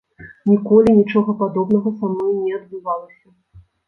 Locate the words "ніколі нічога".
0.51-1.35